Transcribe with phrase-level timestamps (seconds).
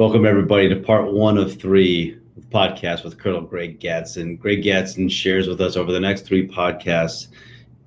[0.00, 2.18] Welcome, everybody, to part one of three
[2.48, 4.38] podcast with Colonel Greg Gadson.
[4.38, 7.28] Greg Gadson shares with us over the next three podcasts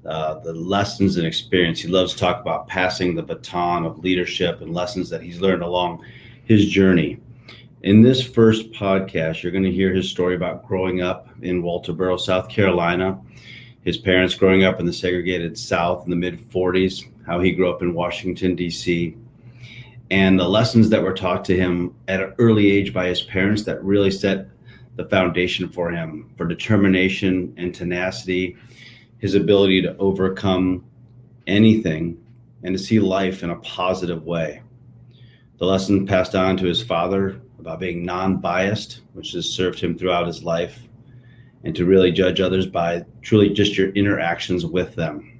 [0.06, 1.80] uh, the lessons and experience.
[1.80, 5.64] He loves to talk about passing the baton of leadership and lessons that he's learned
[5.64, 6.06] along
[6.46, 7.20] his journey.
[7.82, 12.20] In this first podcast, you're going to hear his story about growing up in Walterboro,
[12.20, 13.20] South Carolina,
[13.82, 17.72] his parents growing up in the segregated South in the mid 40s, how he grew
[17.72, 19.18] up in Washington, D.C.,
[20.14, 23.64] and the lessons that were taught to him at an early age by his parents
[23.64, 24.48] that really set
[24.96, 28.56] the foundation for him for determination and tenacity,
[29.18, 30.86] his ability to overcome
[31.48, 32.16] anything
[32.62, 34.62] and to see life in a positive way.
[35.58, 39.98] The lesson passed on to his father about being non biased, which has served him
[39.98, 40.80] throughout his life,
[41.64, 45.40] and to really judge others by truly just your interactions with them.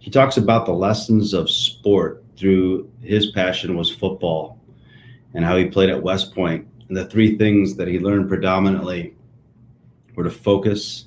[0.00, 4.58] He talks about the lessons of sport through his passion was football
[5.34, 6.66] and how he played at West Point.
[6.88, 9.14] And the three things that he learned predominantly
[10.14, 11.06] were to focus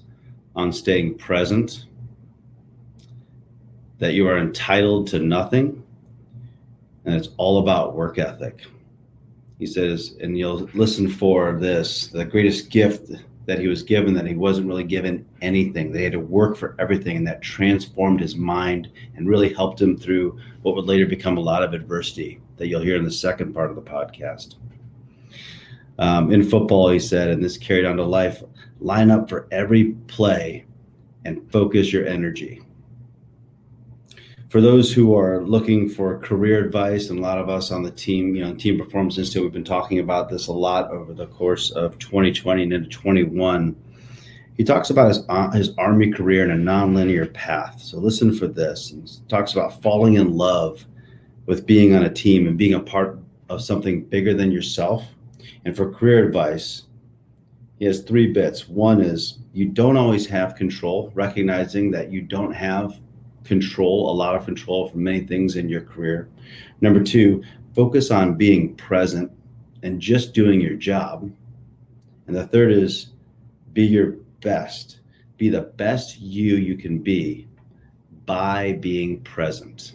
[0.56, 1.86] on staying present,
[4.00, 5.84] that you are entitled to nothing,
[7.06, 8.66] and it's all about work ethic.
[9.60, 13.12] He says, and you'll listen for this the greatest gift
[13.48, 15.92] that he was given that he wasn't really given anything.
[15.92, 19.98] They had to work for everything, and that transformed his mind and really helped him
[19.98, 23.54] through what would later become a lot of adversity that you'll hear in the second
[23.54, 24.56] part of the podcast.
[25.98, 28.44] Um, in football, he said, and this carried on to life
[28.80, 30.66] line up for every play
[31.26, 32.62] and focus your energy
[34.50, 37.92] for those who are looking for career advice, and a lot of us on the
[37.92, 41.28] team, you know, Team Performance Institute, we've been talking about this a lot over the
[41.28, 43.76] course of 2020 and into 21.
[44.56, 47.82] He talks about his uh, his army career in a nonlinear path.
[47.82, 48.90] So listen for this.
[48.90, 50.86] He talks about falling in love
[51.46, 55.06] with being on a team and being a part of something bigger than yourself.
[55.66, 56.84] And for career advice,
[57.78, 58.68] he has three bits.
[58.68, 63.00] One is you don't always have control, recognizing that you don't have
[63.48, 66.30] control, a lot of control for many things in your career.
[66.82, 67.44] Number two,
[67.74, 69.32] focus on being present
[69.84, 71.32] and just doing your job.
[72.28, 73.08] And the third is
[73.74, 75.00] be your best.
[75.38, 77.48] Be the best you you can be
[78.26, 79.94] by being present.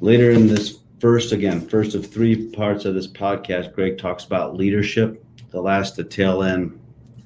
[0.00, 4.56] Later in this first, again, first of three parts of this podcast, Greg talks about
[4.56, 5.24] leadership.
[5.50, 6.80] The last, the tail end,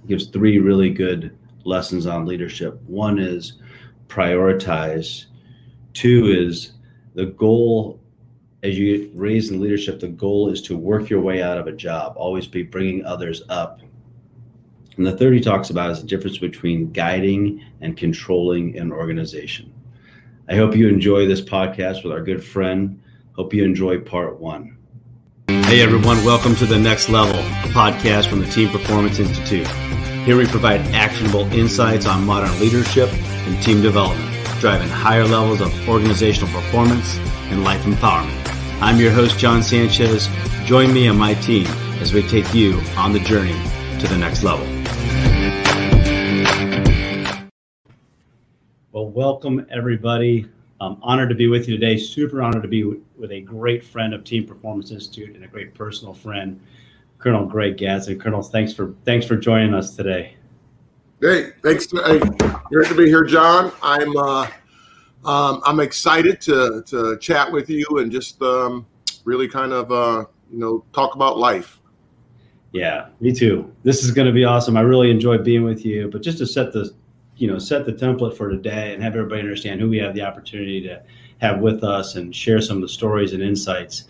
[0.06, 1.36] gives three really good
[1.66, 2.80] lessons on leadership.
[2.86, 3.54] One is
[4.08, 5.26] prioritize.
[5.92, 6.72] Two is
[7.14, 8.00] the goal
[8.66, 11.72] as you raise in leadership, the goal is to work your way out of a
[11.72, 13.80] job, always be bringing others up.
[14.96, 19.72] And the third he talks about is the difference between guiding and controlling an organization.
[20.48, 23.00] I hope you enjoy this podcast with our good friend.
[23.36, 24.78] Hope you enjoy part one.
[25.48, 29.68] Hey everyone, welcome to the Next Level, a podcast from the Team Performance Institute.
[30.26, 34.28] Here we provide actionable insights on modern leadership and team development,
[34.58, 37.16] driving higher levels of organizational performance
[37.48, 38.36] and life empowerment.
[38.82, 40.28] I'm your host, John Sanchez.
[40.64, 41.68] Join me and my team
[42.00, 43.54] as we take you on the journey
[44.00, 44.66] to the next level.
[48.90, 50.48] Well, welcome everybody.
[50.80, 51.98] I'm honored to be with you today.
[51.98, 55.72] Super honored to be with a great friend of Team Performance Institute and a great
[55.72, 56.60] personal friend,
[57.18, 58.20] Colonel Greg Gadson.
[58.20, 60.36] Colonel, thanks for thanks for joining us today.
[61.20, 61.86] Hey, thanks.
[61.88, 62.18] To, hey,
[62.68, 63.72] great to be here, John.
[63.82, 64.48] I'm uh,
[65.24, 68.86] um, I'm excited to to chat with you and just um,
[69.24, 71.80] really kind of uh, you know talk about life.
[72.72, 73.72] Yeah, me too.
[73.82, 74.76] This is going to be awesome.
[74.76, 76.10] I really enjoyed being with you.
[76.10, 76.92] But just to set the
[77.36, 80.22] you know set the template for today and have everybody understand who we have the
[80.22, 81.02] opportunity to
[81.38, 84.04] have with us and share some of the stories and insights.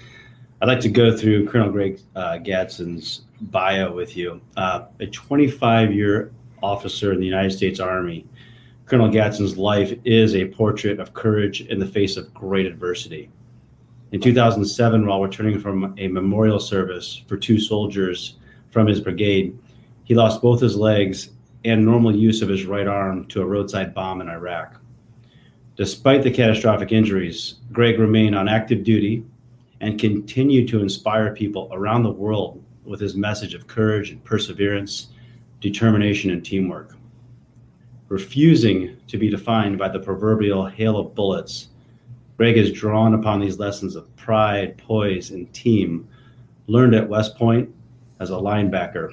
[0.63, 4.41] I'd like to go through Colonel Greg uh, Gadson's bio with you.
[4.57, 8.27] Uh, a 25 year officer in the United States Army,
[8.87, 13.29] Colonel Gadson's life is a portrait of courage in the face of great adversity.
[14.13, 18.39] In 2007, while returning from a memorial service for two soldiers
[18.71, 19.59] from his brigade,
[20.05, 21.31] he lost both his legs
[21.67, 24.81] and normal use of his right arm to a roadside bomb in Iraq.
[25.77, 29.23] Despite the catastrophic injuries, Greg remained on active duty
[29.87, 35.09] and continue to inspire people around the world with his message of courage and perseverance
[35.61, 36.97] determination, and teamwork.
[38.09, 41.69] Refusing to be defined by the proverbial hail of bullets,
[42.37, 46.09] Greg has drawn upon these lessons of pride, poise, and team
[46.67, 47.75] learned at West Point
[48.21, 49.11] as a linebacker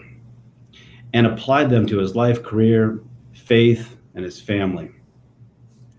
[1.14, 3.00] and applied them to his life, career,
[3.34, 4.92] faith, and his family.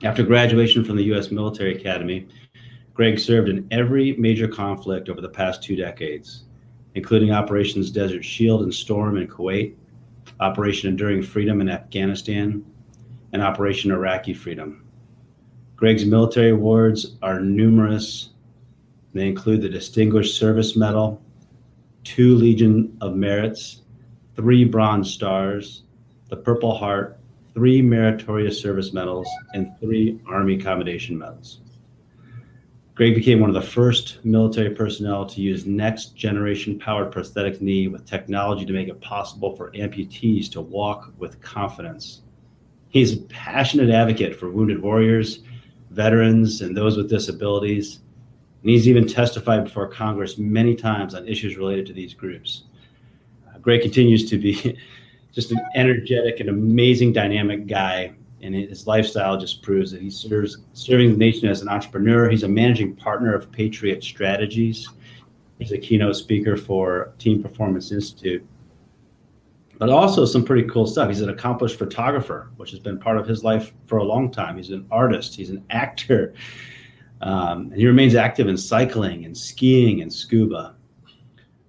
[0.02, 1.30] After graduation from the U.S.
[1.30, 2.28] Military Academy,
[2.94, 6.44] Greg served in every major conflict over the past two decades,
[6.94, 9.74] including Operations Desert Shield and Storm in Kuwait,
[10.38, 12.64] Operation Enduring Freedom in Afghanistan,
[13.32, 14.84] and Operation Iraqi Freedom.
[15.74, 18.30] Greg's military awards are numerous.
[19.12, 21.20] They include the Distinguished Service Medal,
[22.04, 23.82] two Legion of Merits,
[24.36, 25.82] three Bronze Stars,
[26.28, 27.18] the Purple Heart,
[27.54, 31.60] three Meritorious Service Medals, and three Army Commendation Medals.
[32.94, 37.88] Greg became one of the first military personnel to use next generation powered prosthetic knee
[37.88, 42.22] with technology to make it possible for amputees to walk with confidence.
[42.90, 45.40] He's a passionate advocate for wounded warriors,
[45.90, 47.98] veterans, and those with disabilities.
[48.62, 52.62] And he's even testified before Congress many times on issues related to these groups.
[53.48, 54.78] Uh, Greg continues to be
[55.32, 58.14] just an energetic and amazing dynamic guy
[58.44, 62.28] and his lifestyle just proves that he serves serving the nation as an entrepreneur.
[62.28, 64.88] He's a managing partner of Patriot Strategies.
[65.58, 68.46] He's a keynote speaker for Team Performance Institute.
[69.78, 71.08] But also some pretty cool stuff.
[71.08, 74.56] He's an accomplished photographer, which has been part of his life for a long time.
[74.56, 75.34] He's an artist.
[75.34, 76.34] He's an actor.
[77.22, 80.76] Um, and he remains active in cycling and skiing and scuba.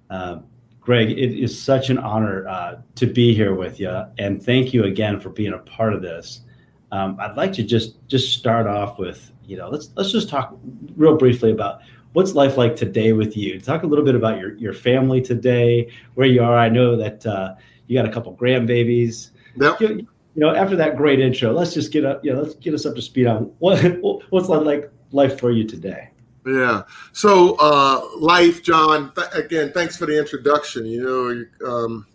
[0.09, 0.39] Uh,
[0.81, 4.83] Greg, it is such an honor uh, to be here with you, and thank you
[4.83, 6.41] again for being a part of this.
[6.91, 10.57] Um, I'd like to just just start off with you know let's let's just talk
[10.95, 11.81] real briefly about
[12.13, 13.59] what's life like today with you.
[13.59, 16.57] Talk a little bit about your your family today, where you are.
[16.57, 17.55] I know that uh,
[17.87, 19.31] you got a couple grandbabies.
[19.57, 19.81] Yep.
[19.81, 22.23] You, you know, after that great intro, let's just get up.
[22.23, 23.79] You know, let's get us up to speed on what
[24.29, 26.09] what's like life for you today.
[26.45, 26.83] Yeah.
[27.11, 29.11] So, uh, life, John.
[29.15, 30.85] Th- again, thanks for the introduction.
[30.85, 32.07] You know, um,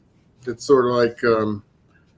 [0.47, 1.65] it's sort of like um,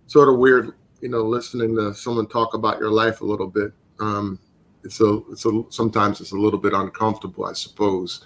[0.07, 0.73] sort of weird
[1.03, 4.39] you know, listening to someone talk about your life a little bit, um,
[4.85, 8.25] it's a, it's a, sometimes it's a little bit uncomfortable, I suppose.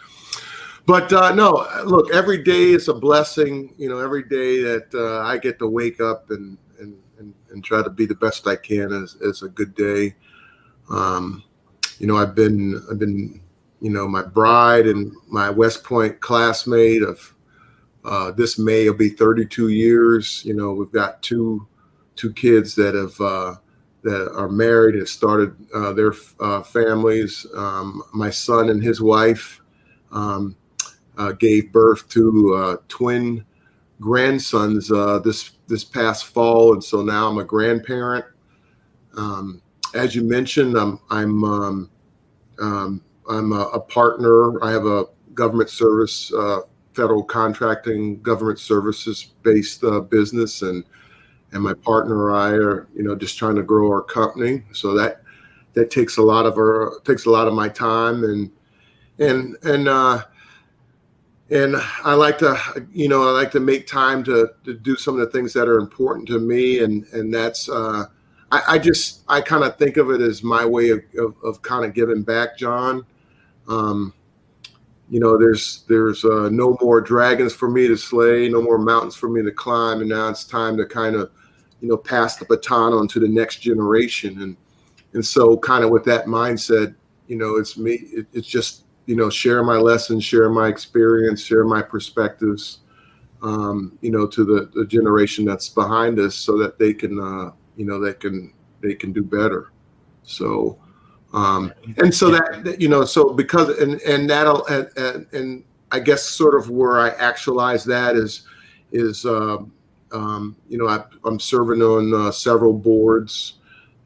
[0.84, 3.74] But uh, no, look, every day is a blessing.
[3.76, 7.64] You know, every day that uh, I get to wake up and, and, and, and,
[7.64, 10.14] try to be the best I can is, is a good day.
[10.88, 11.42] Um,
[11.98, 13.40] you know, I've been, I've been,
[13.80, 17.34] you know, my bride and my West Point classmate of
[18.04, 20.44] uh, this May will be 32 years.
[20.44, 21.66] You know, we've got two
[22.16, 23.56] two kids that have uh,
[24.02, 27.44] that are married have started uh, their uh, families.
[27.56, 29.60] Um, my son and his wife
[30.12, 30.56] um,
[31.18, 33.44] uh, gave birth to uh, twin
[34.00, 38.24] grandsons uh, this this past fall, and so now I'm a grandparent.
[39.16, 39.60] Um,
[39.94, 41.90] as you mentioned, I'm I'm um,
[42.60, 44.62] um, I'm a, a, partner.
[44.62, 46.32] I have a government service,
[46.94, 50.84] federal contracting, government services based business, and
[51.52, 54.64] and my partner and I are, you know, just trying to grow our company.
[54.72, 55.22] So that
[55.74, 58.50] that takes a lot of our takes a lot of my time and
[59.18, 60.22] and and uh
[61.50, 62.58] and I like to,
[62.92, 65.68] you know, I like to make time to, to do some of the things that
[65.68, 68.06] are important to me, and and that's, uh,
[68.50, 71.62] I, I just, I kind of think of it as my way of, of, of
[71.62, 73.06] kind of giving back, John.
[73.68, 74.12] Um,
[75.08, 79.14] you know, there's there's uh, no more dragons for me to slay, no more mountains
[79.14, 81.30] for me to climb, and now it's time to kind of
[81.80, 84.42] you know, pass the baton on to the next generation.
[84.42, 84.56] And
[85.12, 86.94] and so kind of with that mindset,
[87.26, 91.40] you know, it's me, it, it's just, you know, share my lessons, share my experience,
[91.42, 92.80] share my perspectives,
[93.42, 97.50] um, you know, to the, the generation that's behind us so that they can, uh,
[97.76, 98.52] you know, they can,
[98.82, 99.72] they can do better.
[100.22, 100.78] So,
[101.36, 106.00] um, and so that, you know, so because, and, and that'll, and, and, and I
[106.00, 108.46] guess sort of where I actualize that is,
[108.90, 109.70] is, um,
[110.12, 113.54] um, you know, I, am serving on uh, several boards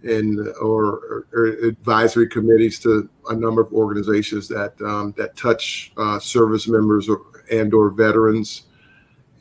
[0.02, 6.18] and or, or, advisory committees to a number of organizations that um, that touch uh,
[6.18, 7.20] service members or,
[7.52, 8.62] and or veterans,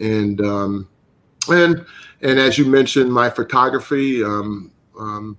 [0.02, 0.90] and um,
[1.48, 1.86] and
[2.22, 4.22] and as you mentioned, my photography.
[4.22, 5.38] Um, um,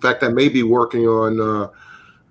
[0.00, 1.40] in fact, I may be working on.
[1.40, 1.68] Uh,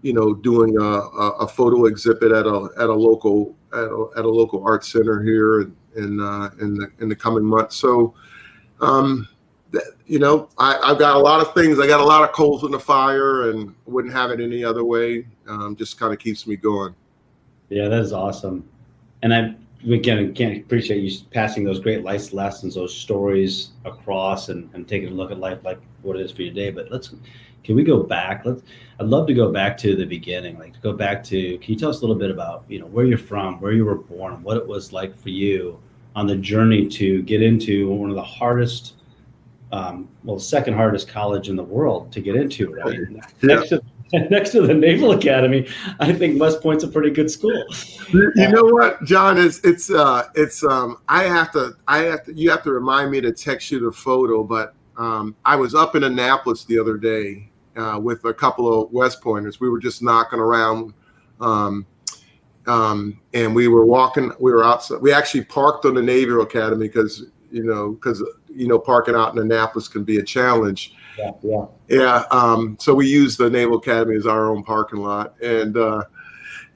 [0.02, 4.24] you know, doing a, a, photo exhibit at a at a local at a, at
[4.24, 7.76] a local art center here, and in uh, in the in the coming months.
[7.76, 8.14] So,
[8.82, 9.28] um,
[9.72, 11.80] that, you know, I, have got a lot of things.
[11.80, 14.84] I got a lot of coals in the fire, and wouldn't have it any other
[14.84, 15.28] way.
[15.48, 16.96] Um, just kind of keeps me going.
[17.70, 18.68] Yeah, that is awesome,
[19.22, 19.56] and I
[19.88, 25.10] again can't appreciate you passing those great life lessons, those stories across, and, and taking
[25.10, 26.72] a look at life like what it is for you today.
[26.72, 27.14] But let's
[27.64, 28.46] can we go back?
[28.46, 28.64] Let's.
[29.00, 31.58] I'd love to go back to the beginning, like to go back to.
[31.60, 33.86] Can you tell us a little bit about you know where you're from, where you
[33.86, 35.80] were born, what it was like for you
[36.16, 38.96] on the journey to get into one of the hardest,
[39.72, 43.00] um, well, second hardest college in the world to get into, right?
[43.12, 43.22] Yeah.
[43.42, 43.82] Next to
[44.30, 45.68] next to the Naval Academy,
[46.00, 47.64] I think West Point's a pretty good school.
[48.12, 49.38] You know what, John?
[49.38, 53.12] It's it's uh it's um I have to I have to you have to remind
[53.12, 56.98] me to text you the photo, but um I was up in Annapolis the other
[56.98, 59.60] day uh, with a couple of West Pointers.
[59.60, 60.94] We were just knocking around.
[61.40, 61.86] Um,
[62.68, 64.32] um, and we were walking.
[64.40, 65.02] We were outside.
[65.02, 69.34] We actually parked on the Naval Academy because you know because you know parking out
[69.34, 70.94] in Annapolis can be a challenge.
[71.18, 71.66] Yeah, yeah.
[71.88, 72.24] Yeah.
[72.32, 76.04] Um, so we used the Naval Academy as our own parking lot, and uh,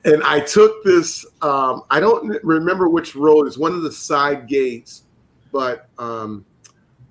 [0.06, 1.26] and I took this.
[1.42, 3.48] Um, I don't remember which road.
[3.48, 5.04] It's one of the side gates,
[5.52, 6.46] but um,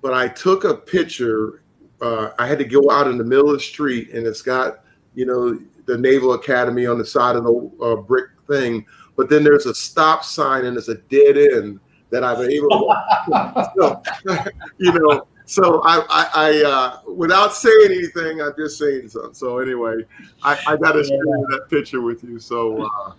[0.01, 1.62] but I took a picture.
[2.03, 4.81] Uh, I had to go out in the middle of the street, and it's got
[5.15, 9.43] you know the Naval Academy on the side of the uh, brick thing, but then
[9.43, 11.79] there's a stop sign and it's a dead end
[12.09, 14.03] that I'm able to, so,
[14.77, 19.33] you know, so I, I, I uh, without saying anything, I'm just saying something.
[19.33, 20.05] So anyway,
[20.43, 22.39] I, I got to share that picture with you.
[22.39, 23.13] So uh,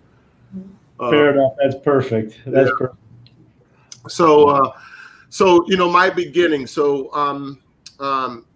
[1.01, 1.55] uh, fair enough.
[1.63, 2.39] That's perfect.
[2.47, 2.77] That's yeah.
[2.79, 3.01] perfect.
[4.09, 4.79] So, uh,
[5.29, 6.67] so you know, my beginning.
[6.67, 7.61] So, um,
[8.01, 8.47] um,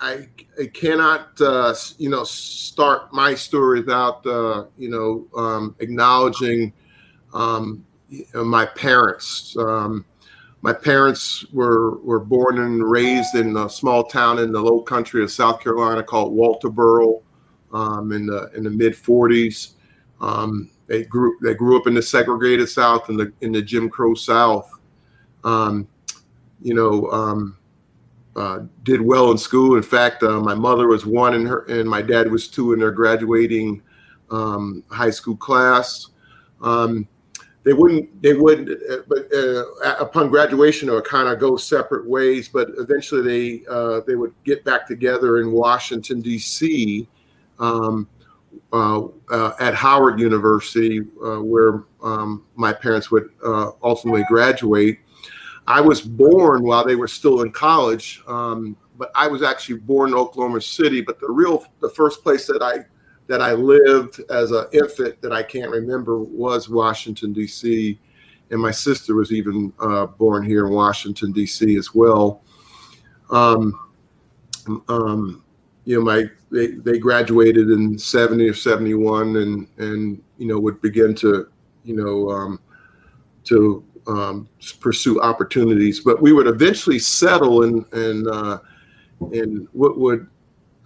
[0.00, 0.28] I,
[0.60, 6.72] I cannot, uh, you know, start my story without, uh, you know, um, acknowledging
[7.32, 7.84] um,
[8.34, 9.56] my parents.
[9.56, 10.04] Um,
[10.62, 15.22] my parents were were born and raised in a small town in the Low Country
[15.22, 17.22] of South Carolina called Walterboro
[17.72, 19.72] um, in the in the mid 40s.
[20.20, 23.88] Um, they grew they grew up in the segregated South and the in the Jim
[23.88, 24.70] Crow South.
[25.44, 25.88] Um,
[26.60, 27.10] you know
[28.40, 29.76] uh, did well in school.
[29.76, 32.78] In fact, uh, my mother was one and her and my dad was two in
[32.78, 33.82] their graduating
[34.30, 36.08] um, high school class.
[36.62, 37.06] Um,
[37.64, 39.64] they wouldn't they would uh, but uh,
[39.98, 44.32] upon graduation they would kind of go separate ways but eventually they uh, they would
[44.44, 47.06] get back together in washington d.c
[47.58, 48.08] um,
[49.60, 53.28] at howard university where um, my parents would
[53.82, 55.00] ultimately graduate
[55.70, 60.08] I was born while they were still in college, um, but I was actually born
[60.08, 61.00] in Oklahoma City.
[61.00, 62.84] But the real, the first place that I
[63.28, 68.00] that I lived as an infant that I can't remember was Washington D.C.
[68.50, 71.76] And my sister was even uh, born here in Washington D.C.
[71.76, 72.42] as well.
[73.30, 73.78] Um,
[74.88, 75.44] um,
[75.84, 80.58] you know, my they, they graduated in seventy or seventy one, and and you know
[80.58, 81.46] would begin to
[81.84, 82.60] you know um,
[83.44, 84.48] to um,
[84.80, 86.00] pursue opportunities.
[86.00, 88.58] But we would eventually settle in in uh,
[89.32, 90.26] in what would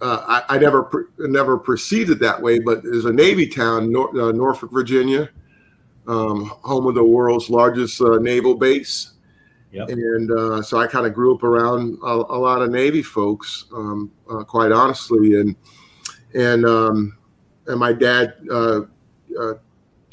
[0.01, 4.31] uh, I, I, never never proceeded that way, but there's a Navy town, Nor- uh,
[4.31, 5.29] Norfolk, Virginia,
[6.07, 9.13] um, home of the world's largest uh, naval base.
[9.71, 9.89] Yep.
[9.89, 13.65] And uh, so I kind of grew up around a, a, lot of Navy folks,
[13.73, 15.55] um, uh, quite honestly, and
[16.33, 17.17] and um,
[17.67, 18.35] and my dad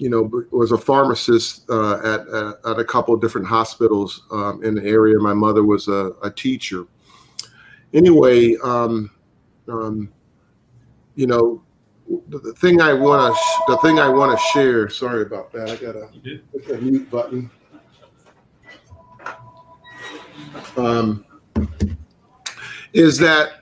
[0.02, 4.61] you know, was a pharmacist uh, at, at, at a couple of different hospitals um,
[4.64, 5.16] in the area.
[5.21, 6.88] My mother was a, a teacher.
[7.94, 9.12] Anyway, um,
[9.68, 10.12] um,
[11.14, 11.62] you know,
[12.30, 14.88] the thing I want to sh- the thing I want to share.
[14.88, 15.71] Sorry about that.
[15.71, 17.49] I got a, a mute button.
[20.76, 21.25] Um,
[22.92, 23.52] is that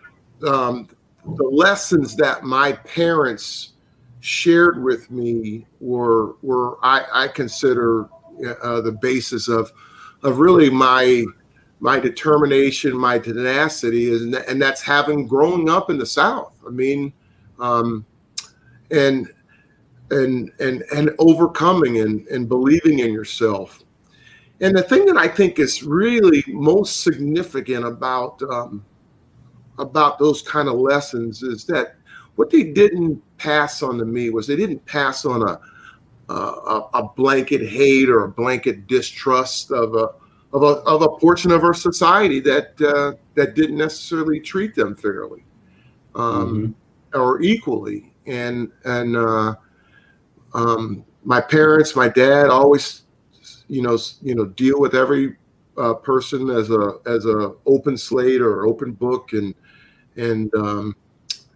[0.49, 0.89] um,
[1.23, 3.75] the lessons that my parents
[4.21, 8.09] shared with me were were I, I consider
[8.63, 9.73] uh, the basis of
[10.23, 11.25] of really my
[11.81, 16.53] my determination, my tenacity, is, and that's having grown up in the South.
[16.67, 17.13] I mean,
[17.59, 18.05] um,
[18.91, 19.33] and
[20.11, 23.83] and and and overcoming and and believing in yourself.
[24.61, 28.85] And the thing that I think is really most significant about um,
[29.79, 31.97] about those kind of lessons is that
[32.41, 35.61] what they didn't pass on to me was they didn't pass on a
[36.33, 40.09] a, a blanket hate or a blanket distrust of a
[40.55, 44.97] of a, of a portion of our society that uh, that didn't necessarily treat them
[44.97, 45.45] fairly
[46.15, 46.75] um,
[47.13, 47.21] mm-hmm.
[47.21, 48.11] or equally.
[48.27, 49.57] And and uh,
[50.55, 53.03] um, my parents, my dad, always
[53.69, 55.37] you know you know deal with every
[55.77, 59.55] uh, person as a as a open slate or open book and
[60.17, 60.97] and um,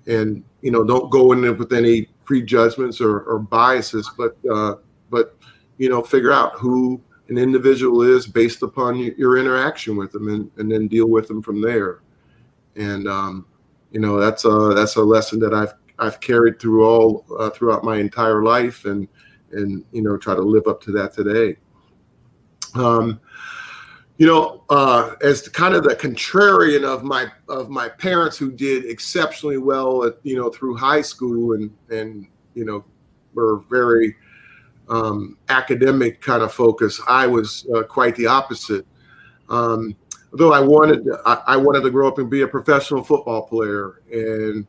[0.06, 4.75] and you know don't go in there with any prejudgments or, or biases but uh,
[5.11, 5.37] but
[5.78, 10.50] you know figure out who an individual is based upon your interaction with them and,
[10.58, 12.00] and then deal with them from there.
[12.76, 13.46] And um,
[13.90, 17.84] you know that's a that's a lesson that i've i've carried through all uh, throughout
[17.84, 19.06] my entire life and
[19.52, 21.56] and you know try to live up to that today.
[22.75, 23.20] Um,
[24.16, 28.85] you know, uh, as kind of the contrarian of my of my parents who did
[28.85, 32.85] exceptionally well at you know through high school and and you know
[33.35, 34.14] were very
[34.88, 37.00] um, academic kind of focus.
[37.09, 38.87] I was uh, quite the opposite.
[39.49, 39.97] Um,
[40.33, 44.02] though I wanted I, I, wanted to grow up and be a professional football player,
[44.12, 44.66] and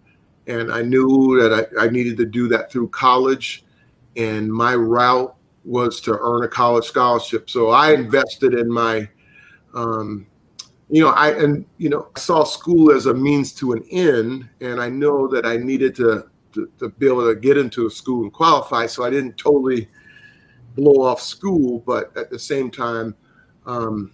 [0.48, 3.64] and I knew that I, I needed to do that through college,
[4.16, 7.50] and my route was to earn a college scholarship.
[7.50, 9.10] So I invested in my,
[9.76, 10.26] um,
[10.90, 14.48] you know, I and you know I saw school as a means to an end,
[14.62, 17.90] and I know that I needed to to, to be able to get into a
[17.90, 18.86] school and qualify.
[18.86, 19.90] So I didn't totally
[20.76, 23.16] blow off school, but at the same time,
[23.66, 24.14] um,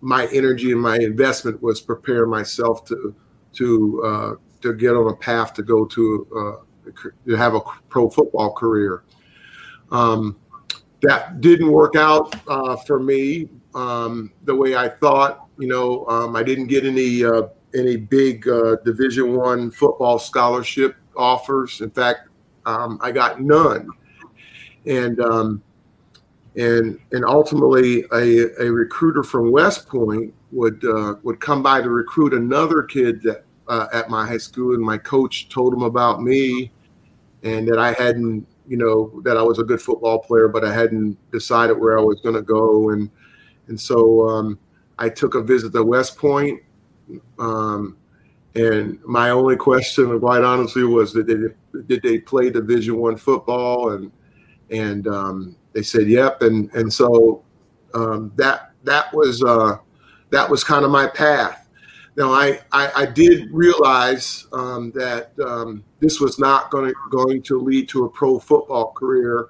[0.00, 3.14] my energy and my investment was prepare myself to
[3.54, 6.90] to uh, to get on a path to go to uh,
[7.26, 9.04] to have a pro football career.
[9.90, 10.36] Um,
[11.02, 15.46] that didn't work out uh, for me um, the way I thought.
[15.58, 20.96] You know, um, I didn't get any uh, any big uh, Division One football scholarship
[21.16, 21.80] offers.
[21.80, 22.28] In fact,
[22.66, 23.88] um, I got none,
[24.86, 25.62] and um,
[26.56, 31.88] and and ultimately a, a recruiter from West Point would uh, would come by to
[31.88, 36.22] recruit another kid that uh, at my high school, and my coach told him about
[36.22, 36.70] me,
[37.42, 40.72] and that I hadn't you know that I was a good football player, but I
[40.72, 43.10] hadn't decided where I was going to go, and
[43.72, 44.58] and so um,
[44.98, 46.60] I took a visit to West Point.
[47.38, 47.96] Um,
[48.54, 53.92] and my only question, quite honestly, was that they, did they play Division One football?
[53.92, 54.12] And
[54.68, 57.42] and um, they said, "Yep." And and so
[57.94, 59.78] um, that that was uh,
[60.28, 61.66] that was kind of my path.
[62.18, 67.58] Now I I, I did realize um, that um, this was not going going to
[67.58, 69.48] lead to a pro football career,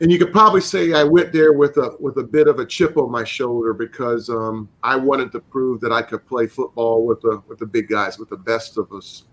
[0.00, 2.66] and you could probably say I went there with a with a bit of a
[2.66, 7.06] chip on my shoulder because um, I wanted to prove that I could play football
[7.06, 9.24] with the with the big guys, with the best of us,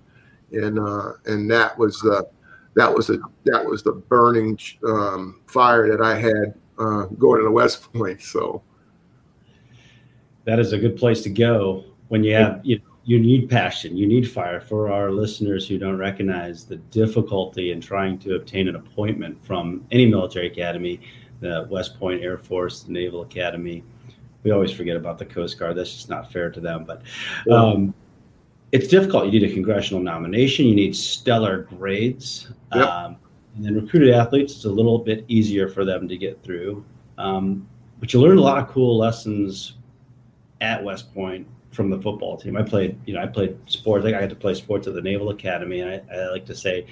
[0.52, 2.04] and uh, and that was.
[2.04, 2.24] Uh,
[2.78, 4.58] that was a that was the burning
[4.88, 8.22] um, fire that I had uh, going to the West Point.
[8.22, 8.62] So
[10.46, 14.06] that is a good place to go when you have you you need passion, you
[14.06, 14.60] need fire.
[14.60, 19.88] For our listeners who don't recognize the difficulty in trying to obtain an appointment from
[19.92, 21.00] any military academy,
[21.40, 23.82] the West Point Air Force, the Naval Academy.
[24.44, 25.78] We always forget about the Coast Guard.
[25.78, 26.84] That's just not fair to them.
[26.84, 27.04] But
[27.50, 27.94] um,
[28.74, 29.28] it's difficult.
[29.28, 30.66] You need a congressional nomination.
[30.66, 32.52] You need stellar grades.
[32.76, 32.90] Yep.
[32.90, 33.16] Um,
[33.56, 36.84] and then recruited athletes, it's a little bit easier for them to get through.
[37.18, 37.66] Um,
[38.02, 39.78] but you learn a lot of cool lessons
[40.60, 42.58] at West Point from the football team.
[42.58, 44.06] I played, you know, I played sports.
[44.06, 46.86] I got to play sports at the Naval Academy, and I, I like to say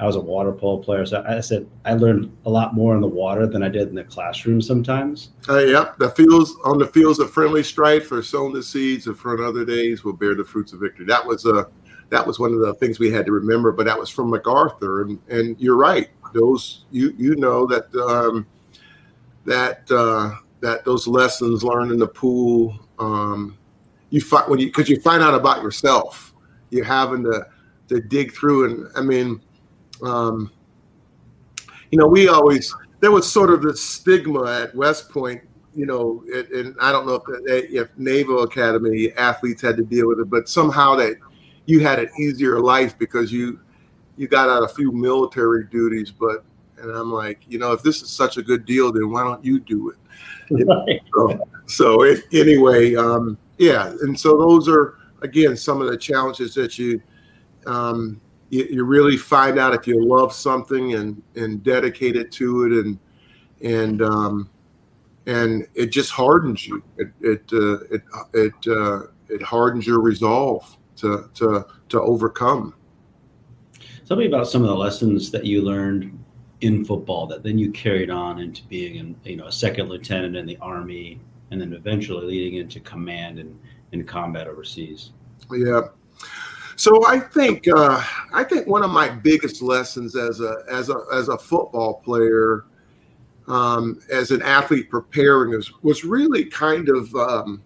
[0.00, 1.04] I was a water polo player.
[1.04, 3.94] So I said I learned a lot more in the water than I did in
[3.94, 5.30] the classroom sometimes.
[5.48, 9.18] Uh, yep, the fields on the fields of friendly strife are sown the seeds, and
[9.18, 11.04] for another days will bear the fruits of victory.
[11.04, 11.64] That was a uh,
[12.08, 13.72] that was one of the things we had to remember.
[13.72, 16.08] But that was from MacArthur, and and you're right.
[16.32, 18.46] Those you you know that um,
[19.44, 22.78] that uh, that those lessons learned in the pool.
[22.98, 23.58] Um,
[24.10, 26.34] you find when you because you find out about yourself.
[26.70, 27.46] You're having to
[27.88, 29.40] to dig through, and I mean
[30.02, 30.50] um,
[31.90, 35.42] you know, we always there was sort of the stigma at West Point,
[35.74, 40.08] you know, it, and I don't know if, if Naval Academy athletes had to deal
[40.08, 41.16] with it, but somehow that
[41.66, 43.60] you had an easier life because you
[44.16, 46.10] you got out a few military duties.
[46.10, 46.44] But
[46.78, 49.44] and I'm like, you know, if this is such a good deal, then why don't
[49.44, 49.96] you do it?
[50.50, 51.00] Right.
[51.14, 56.54] So, so it, anyway, um, yeah, and so those are again some of the challenges
[56.54, 57.00] that you
[57.66, 58.18] um,
[58.48, 62.72] you, you really find out if you love something and and dedicate it to it
[62.72, 62.98] and
[63.62, 64.48] and um,
[65.26, 66.82] and it just hardens you.
[66.96, 72.74] It it uh, it it uh, it hardens your resolve to to to overcome.
[74.06, 76.18] Tell me about some of the lessons that you learned
[76.62, 80.34] in football that then you carried on into being an, you know a second lieutenant
[80.34, 81.20] in the army
[81.50, 83.58] and then eventually leading into command and
[83.92, 85.10] in combat overseas.
[85.50, 85.88] Yeah.
[86.76, 91.02] So I think uh, I think one of my biggest lessons as a as a
[91.12, 92.64] as a football player,
[93.48, 97.62] um, as an athlete preparing, was was really kind of um,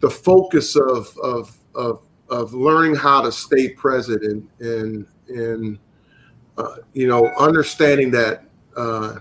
[0.00, 5.78] the focus of of of of learning how to stay present and and and
[6.58, 8.44] uh, you know understanding that
[8.76, 9.20] uh,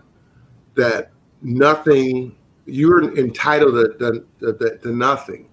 [0.75, 5.49] that nothing you're entitled to, to, to, to nothing.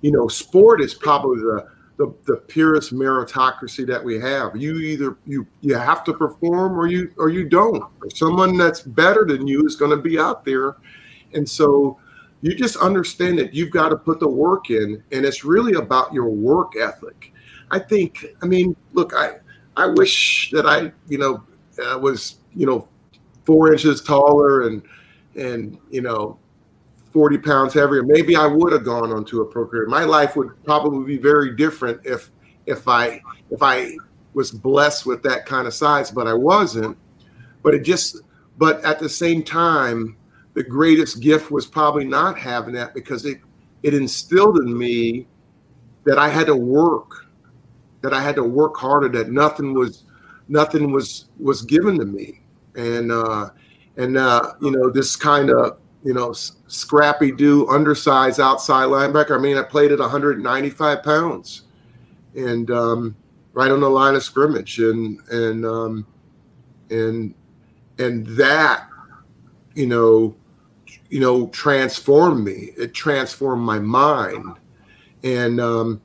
[0.00, 1.66] You know, sport is probably the
[2.00, 4.56] the, the purest meritocracy that we have.
[4.56, 7.82] You either you you have to perform or you or you don't.
[7.82, 10.76] Or someone that's better than you is going to be out there,
[11.34, 11.98] and so
[12.40, 16.10] you just understand that you've got to put the work in, and it's really about
[16.14, 17.34] your work ethic.
[17.70, 18.24] I think.
[18.42, 19.34] I mean, look, I
[19.76, 21.42] I wish that I you know
[21.84, 22.88] uh, was you know
[23.44, 24.82] four inches taller and
[25.36, 26.38] and you know
[27.12, 28.02] 40 pounds heavier.
[28.02, 31.56] Maybe i would have gone onto a pro career my life would probably be very
[31.56, 32.30] different if
[32.66, 33.20] if i
[33.50, 33.96] if i
[34.34, 36.96] was blessed with that kind of size but i wasn't.
[37.62, 38.22] But it just
[38.58, 40.16] but at the same time
[40.54, 43.40] the greatest gift was probably not having that because it
[43.82, 45.26] it instilled in me
[46.04, 47.26] that i had to work
[48.02, 50.04] that i had to work harder that nothing was
[50.50, 52.40] nothing was was given to me.
[52.76, 53.50] And uh
[53.96, 59.36] and uh you know this kind of you know scrappy do undersized outside linebacker.
[59.36, 61.62] I mean i played at 195 pounds
[62.34, 63.16] and um
[63.52, 66.06] right on the line of scrimmage and and um
[66.90, 67.34] and
[67.98, 68.88] and that
[69.74, 70.34] you know
[71.10, 72.72] you know transformed me.
[72.76, 74.56] It transformed my mind.
[75.22, 76.00] And um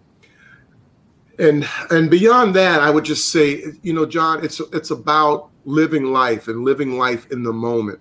[1.39, 6.05] and and beyond that i would just say you know john it's it's about living
[6.05, 7.99] life and living life in the moment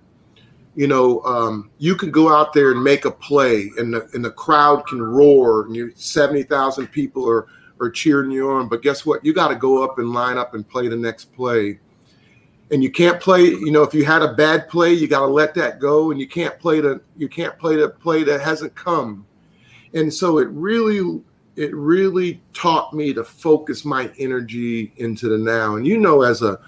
[0.75, 4.25] you know um, you can go out there and make a play and the, and
[4.25, 7.47] the crowd can roar and you 70,000 people are
[7.81, 9.25] are cheering you on but guess what?
[9.25, 11.81] You got to go up and line up and play the next play.
[12.71, 15.27] And you can't play you know if you had a bad play you got to
[15.27, 18.75] let that go and you can't play the you can't play the play that hasn't
[18.75, 19.27] come.
[19.93, 21.23] And so it really
[21.57, 25.77] it really taught me to focus my energy into the now.
[25.77, 26.59] And you know, as a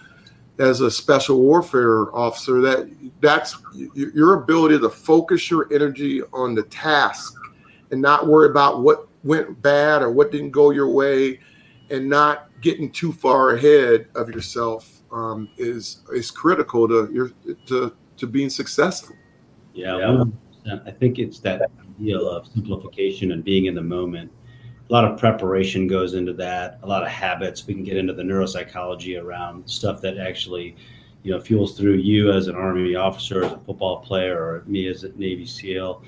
[0.58, 2.90] as a special warfare officer, that
[3.20, 3.56] that's
[3.94, 7.34] your ability to focus your energy on the task
[7.90, 11.38] and not worry about what went bad or what didn't go your way,
[11.90, 17.30] and not getting too far ahead of yourself um, is is critical to your
[17.66, 19.14] to to being successful.
[19.74, 19.98] Yeah,
[20.64, 20.78] yeah.
[20.84, 24.32] I think it's that idea of simplification and being in the moment
[24.88, 27.66] a lot of preparation goes into that a lot of habits.
[27.66, 30.76] We can get into the neuropsychology around stuff that actually
[31.22, 34.86] you know fuels through you as an army officer as a football player or me
[34.88, 36.02] as a navy seal.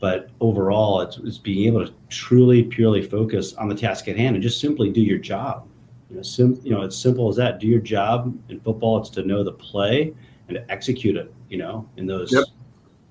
[0.00, 4.34] But overall it's, it's being able to truly purely focus on the task at hand
[4.34, 5.68] and just simply do your job.
[6.10, 7.60] You know, sim, you know it's simple as that.
[7.60, 8.98] Do your job in football.
[8.98, 10.12] It's to know the play
[10.48, 12.44] and to execute it you know in those yep.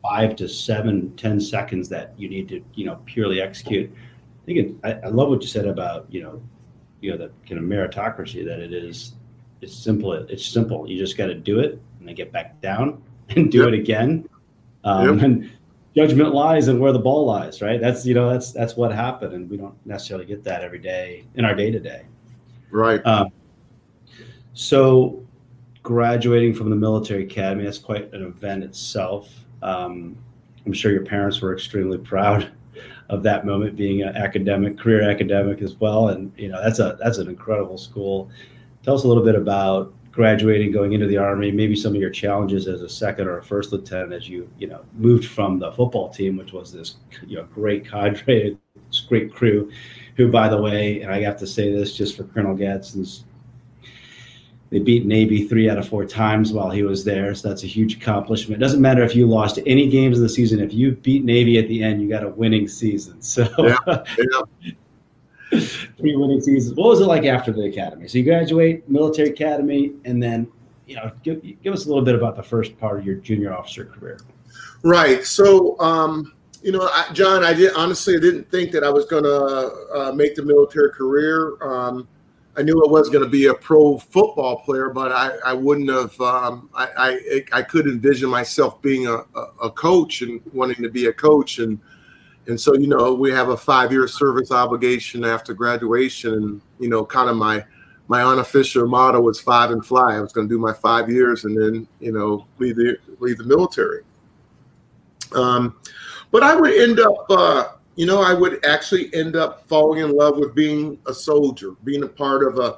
[0.02, 3.90] five to seven ten seconds that you need to you know purely execute
[4.42, 6.42] I think it, I, I love what you said about you know,
[7.02, 9.14] you know the kind of meritocracy that it is.
[9.62, 10.14] It's simple.
[10.14, 10.90] It's simple.
[10.90, 13.68] You just got to do it and then get back down and do yep.
[13.70, 14.28] it again.
[14.84, 15.24] Um, yep.
[15.24, 15.52] And
[15.96, 17.80] judgment lies and where the ball lies, right?
[17.80, 21.26] That's you know that's that's what happened, and we don't necessarily get that every day
[21.36, 22.06] in our day to day.
[22.72, 23.06] Right.
[23.06, 23.30] Um,
[24.54, 25.26] so,
[25.84, 29.30] graduating from the military academy, that's quite an event itself.
[29.62, 30.18] Um,
[30.66, 32.52] I'm sure your parents were extremely proud
[33.10, 36.10] of that moment being an academic career academic as well.
[36.10, 38.30] And you know that's a that's an incredible school.
[38.84, 42.10] Tell us a little bit about graduating going into the army maybe some of your
[42.10, 45.72] challenges as a second or a first lieutenant as you you know moved from the
[45.72, 48.58] football team which was this you know great cadre
[48.90, 49.72] this great crew
[50.18, 53.24] who by the way and i have to say this just for colonel gadson's
[54.72, 57.36] they beat Navy three out of four times while he was there.
[57.36, 58.62] So that's a huge accomplishment.
[58.62, 60.62] It doesn't matter if you lost any games of the season.
[60.62, 63.22] If you beat Navy at the end, you got a winning season.
[63.32, 65.60] So yeah, yeah.
[65.98, 66.76] three winning seasons.
[66.76, 68.08] What was it like after the academy?
[68.08, 70.48] So you graduate military academy, and then
[70.86, 73.54] you know give, give us a little bit about the first part of your junior
[73.54, 74.20] officer career.
[74.84, 75.26] Right.
[75.26, 75.78] So.
[75.80, 79.24] Um, you know, I, John, I did honestly I didn't think that I was going
[79.24, 81.58] to uh, make the military career.
[81.60, 82.08] Um,
[82.58, 85.90] I knew I was going to be a pro football player, but I, I wouldn't
[85.90, 86.20] have.
[86.20, 89.24] Um, I, I, I could envision myself being a,
[89.62, 91.80] a, coach and wanting to be a coach, and
[92.48, 96.90] and so you know we have a five year service obligation after graduation, and you
[96.90, 97.64] know kind of my
[98.10, 100.16] my unofficial motto was five and fly.
[100.16, 103.38] I was going to do my five years and then you know leave the leave
[103.38, 104.04] the military.
[105.34, 105.78] Um,
[106.32, 107.26] but I would end up.
[107.30, 111.72] Uh, you know, I would actually end up falling in love with being a soldier,
[111.84, 112.78] being a part of a,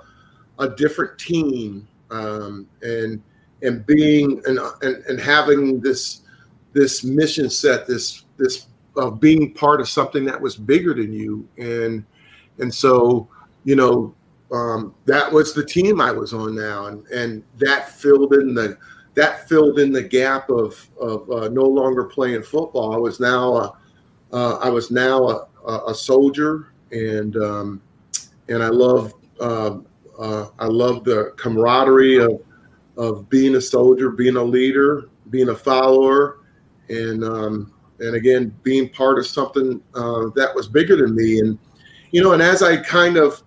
[0.60, 3.21] a different team, um, and
[3.62, 6.21] and being and, and and having this
[6.73, 11.47] this mission set, this this of being part of something that was bigger than you,
[11.58, 12.04] and
[12.60, 13.28] and so
[13.63, 14.13] you know
[14.52, 18.78] um, that was the team I was on now, and and that filled in the
[19.15, 22.93] that filled in the gap of of uh, no longer playing football.
[22.93, 23.78] I was now a
[24.34, 25.48] uh, I was now a,
[25.88, 27.82] a soldier, and um,
[28.50, 29.78] and I love uh,
[30.19, 32.41] uh, I love the camaraderie of
[32.98, 36.39] of being a soldier, being a leader, being a follower,
[36.89, 41.39] and um, and again, being part of something uh, that was bigger than me.
[41.39, 41.58] And
[42.12, 43.41] you know, and as I kind of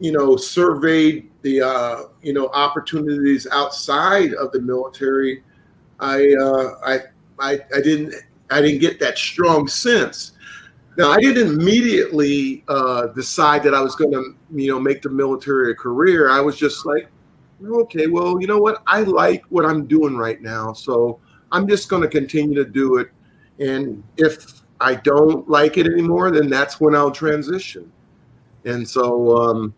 [0.00, 5.44] you know surveyed the uh, you know opportunities outside of the military,
[6.00, 6.98] I uh, I,
[7.38, 8.14] I I didn't
[8.50, 10.32] I didn't get that strong sense.
[10.96, 15.10] Now I didn't immediately uh, decide that I was going to you know make the
[15.10, 16.30] military a career.
[16.30, 17.08] I was just like,
[17.64, 21.20] okay, well you know what I like what I'm doing right now, so
[21.52, 23.10] I'm just going to continue to do it.
[23.58, 27.90] And if I don't like it anymore, then that's when I'll transition.
[28.64, 29.74] And so um,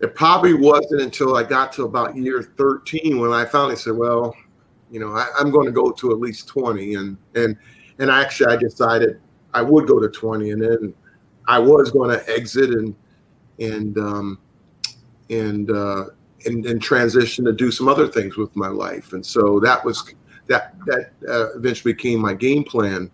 [0.00, 4.34] it probably wasn't until I got to about year 13 when I finally said, well,
[4.90, 6.94] you know, I, am going to go to at least 20.
[6.94, 7.56] And, and,
[7.98, 9.20] and actually I decided
[9.54, 10.94] I would go to 20 and then
[11.46, 12.94] I was going to exit and,
[13.58, 14.38] and, um,
[15.30, 16.04] and, uh,
[16.44, 19.12] and, and transition to do some other things with my life.
[19.12, 20.14] And so that was,
[20.46, 23.10] that, that uh, eventually became my game plan.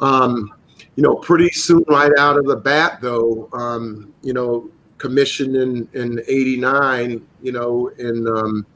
[0.00, 0.52] Um,
[0.96, 5.88] you know, pretty soon right out of the bat, though, um, you know, commissioned in
[5.94, 8.66] in '89, you know, in um,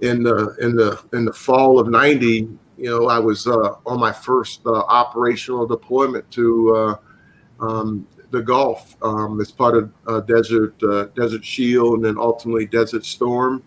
[0.00, 4.00] in the in the in the fall of '90, you know, I was uh, on
[4.00, 10.20] my first uh, operational deployment to uh, um, the Gulf um, as part of uh,
[10.20, 13.62] Desert uh, Desert Shield and then ultimately Desert Storm.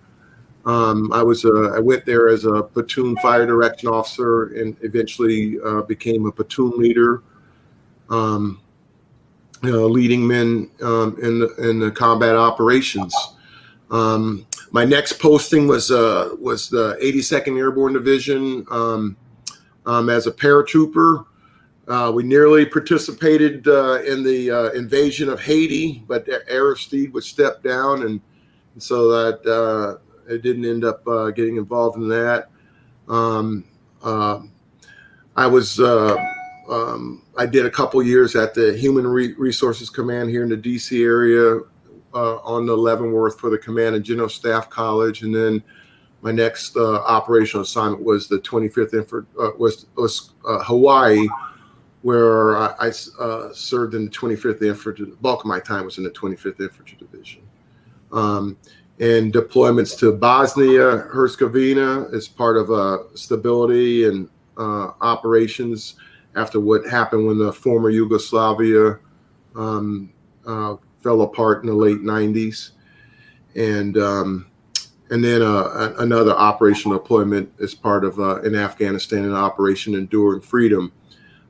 [0.66, 5.58] Um, I was uh, I went there as a platoon fire direction officer and eventually
[5.88, 7.24] became a platoon leader
[8.10, 8.62] um,
[9.64, 13.16] leading men um, in the in the combat operations.
[13.90, 19.18] Um, my next posting was uh, was the 82nd Airborne Division um,
[19.86, 21.26] um, as a paratrooper.
[21.88, 27.64] Uh, we nearly participated uh, in the uh, invasion of Haiti, but Aristide would step
[27.64, 28.22] down, and,
[28.74, 29.98] and so that uh,
[30.32, 32.50] it didn't end up uh, getting involved in that.
[33.08, 33.64] Um,
[35.36, 40.44] I was um, I did a couple years at the Human Re- Resources Command here
[40.44, 41.62] in the DC area
[42.14, 45.64] uh, on the Leavenworth for the Command and General Staff College, and then
[46.22, 51.28] my next uh, operational assignment was the 25th Infant uh, was was uh, Hawaii,
[52.02, 55.06] where I, I uh, served in the 25th Infantry.
[55.06, 57.42] The bulk of my time was in the 25th Infantry Division.
[58.12, 58.58] Um,
[59.00, 65.96] and deployments to Bosnia Herzegovina as part of uh, stability and operations
[66.36, 69.00] after what happened when the former Yugoslavia
[69.56, 70.12] um,
[71.02, 72.72] fell apart in the late 90s.
[73.56, 74.50] And um,
[75.10, 80.42] and then uh, another operational deployment as part of uh, in Afghanistan, an Operation Enduring
[80.42, 80.92] Freedom.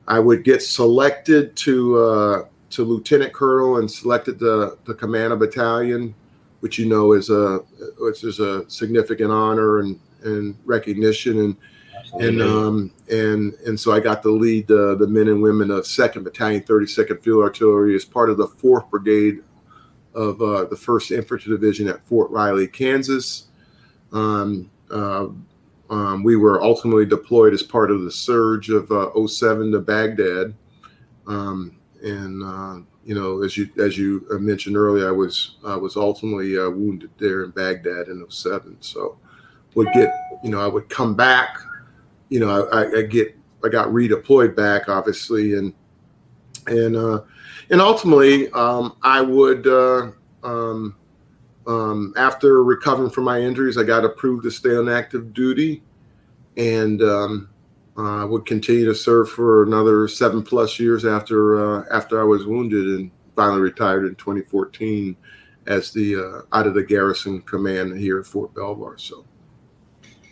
[0.08, 5.40] I would get selected to uh, to lieutenant colonel and selected the to command of
[5.40, 6.14] battalion,
[6.60, 7.58] which you know is a
[7.98, 11.38] which is a significant honor and, and recognition.
[11.40, 11.56] And
[12.18, 15.86] and um, and and so I got to lead uh, the men and women of
[15.86, 19.42] Second Battalion, Thirty Second Field Artillery as part of the Fourth Brigade
[20.14, 23.46] of uh, the First Infantry Division at Fort Riley, Kansas.
[24.12, 25.28] Um, uh,
[25.88, 30.54] um, we were ultimately deployed as part of the surge of uh, 07 to Baghdad,
[31.26, 35.96] um, and uh, you know, as you as you mentioned earlier, I was I was
[35.96, 38.78] ultimately uh, wounded there in Baghdad in 07.
[38.80, 39.18] So
[39.74, 41.56] would get you know I would come back
[42.30, 45.74] you know, I, I get I got redeployed back, obviously, and
[46.66, 47.20] and uh,
[47.68, 50.12] and ultimately, um, I would uh,
[50.42, 50.96] um,
[51.66, 55.82] um, after recovering from my injuries, I got approved to stay on active duty,
[56.56, 57.50] and um,
[57.96, 62.46] uh, would continue to serve for another seven plus years after uh, after I was
[62.46, 65.16] wounded, and finally retired in 2014
[65.66, 68.98] as the uh, out of the garrison command here at Fort Belvoir.
[68.98, 69.24] So,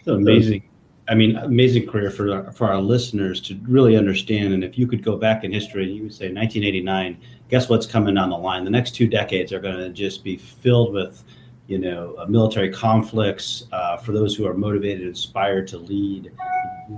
[0.07, 0.68] amazing.
[1.09, 4.53] I mean, amazing career for our, for our listeners to really understand.
[4.53, 7.19] And if you could go back in history, you would say 1989.
[7.49, 8.65] Guess what's coming down the line?
[8.65, 11.25] The next two decades are going to just be filled with,
[11.67, 16.31] you know, uh, military conflicts uh, for those who are motivated, inspired to lead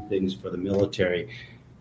[0.08, 1.28] things for the military.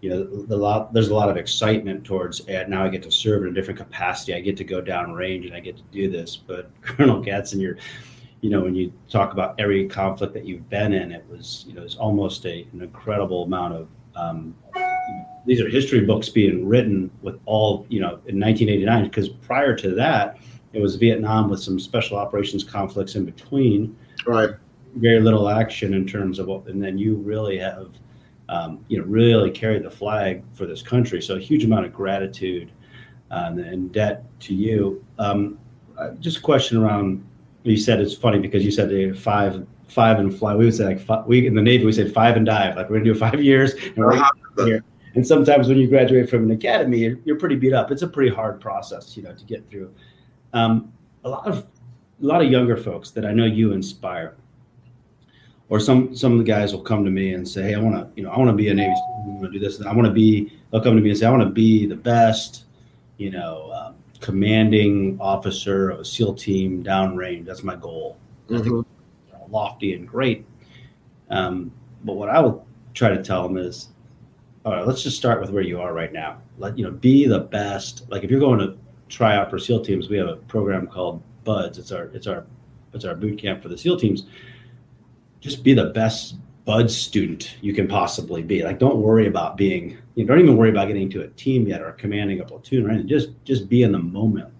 [0.01, 3.11] You know, the lot, there's a lot of excitement towards and now I get to
[3.11, 4.35] serve in a different capacity.
[4.35, 6.37] I get to go down range and I get to do this.
[6.37, 7.77] But Colonel Gadson, you're
[8.41, 11.73] you know, when you talk about every conflict that you've been in, it was, you
[11.73, 13.87] know, it's almost a, an incredible amount of.
[14.15, 14.55] Um,
[15.45, 19.03] these are history books being written with all, you know, in 1989.
[19.05, 20.37] Because prior to that,
[20.73, 23.95] it was Vietnam with some special operations conflicts in between.
[24.25, 24.51] Right.
[24.95, 27.89] Very little action in terms of what, and then you really have,
[28.47, 31.21] um, you know, really carried the flag for this country.
[31.21, 32.71] So a huge amount of gratitude
[33.31, 35.03] uh, and debt to you.
[35.17, 35.57] Um,
[35.97, 37.23] uh, just a question around
[37.63, 40.55] you said it's funny because you said they five five and fly.
[40.55, 42.75] We would say like five, we in the Navy we say five and dive.
[42.75, 44.21] Like we're gonna do five years and we're
[44.65, 44.83] here.
[45.15, 47.91] and sometimes when you graduate from an academy, you're, you're, pretty beat up.
[47.91, 49.93] It's a pretty hard process, you know, to get through.
[50.53, 50.93] Um,
[51.23, 51.67] a lot of
[52.21, 54.35] a lot of younger folks that I know you inspire,
[55.69, 57.95] or some some of the guys will come to me and say, "Hey, I want
[57.95, 58.91] to, you know, I want to be a Navy.
[58.91, 59.81] I want to do this.
[59.81, 61.95] I want to be." They'll come to me and say, "I want to be the
[61.95, 62.65] best,
[63.17, 67.45] you know, um, commanding officer of a SEAL team downrange.
[67.45, 68.17] That's my goal."
[68.49, 68.81] Mm-hmm.
[69.51, 70.45] lofty and great.
[71.29, 71.71] Um,
[72.03, 73.89] but what I will try to tell them is,
[74.65, 76.41] all right, let's just start with where you are right now.
[76.57, 78.09] Let you know, be the best.
[78.09, 78.77] Like if you're going to
[79.07, 81.77] try out for SEAL teams, we have a program called BUD/S.
[81.77, 82.45] It's our it's our
[82.93, 84.25] it's our boot camp for the SEAL teams.
[85.39, 88.63] Just be the best BUD/S student you can possibly be.
[88.63, 89.97] Like don't worry about being.
[90.19, 92.85] You know, don't even worry about getting to a team yet or commanding a platoon
[92.85, 93.07] or anything.
[93.07, 94.53] Just just be in the moment.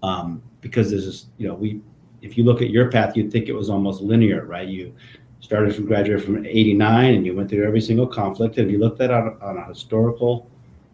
[0.00, 1.80] Um, because this is you know we
[2.20, 4.68] if you look at your path, you'd think it was almost linear, right?
[4.68, 4.94] You
[5.40, 9.00] started from graduate from 89 and you went through every single conflict and you looked
[9.00, 10.48] at on, on a historical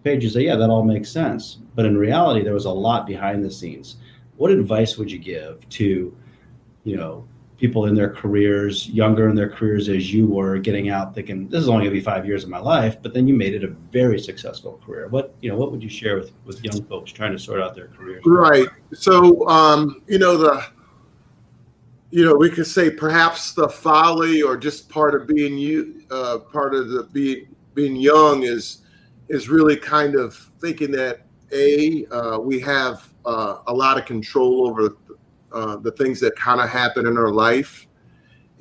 [0.04, 3.06] page you say yeah that all makes sense but in reality there was a lot
[3.06, 3.96] behind the scenes
[4.38, 6.16] what advice would you give to
[6.84, 11.14] you know people in their careers younger in their careers as you were getting out
[11.14, 13.34] thinking this is only going to be five years of my life but then you
[13.34, 15.08] made it a very successful career.
[15.08, 17.74] What you know what would you share with with young folks trying to sort out
[17.74, 18.22] their careers?
[18.24, 18.68] Right.
[18.92, 20.64] So um you know the
[22.10, 26.38] you know, we could say perhaps the folly or just part of being you, uh,
[26.38, 28.78] part of the being being young is
[29.28, 34.66] is really kind of thinking that a uh, we have uh, a lot of control
[34.66, 34.96] over
[35.52, 37.86] uh, the things that kind of happen in our life,